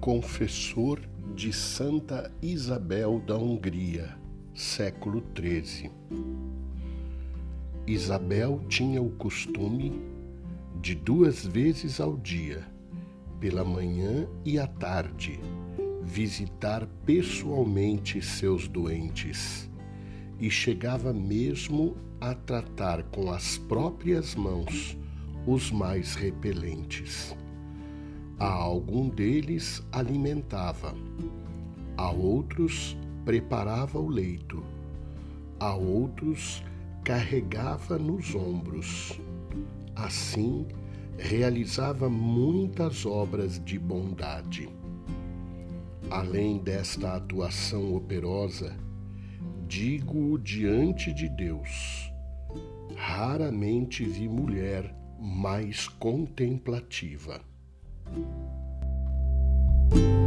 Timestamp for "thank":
58.06-58.26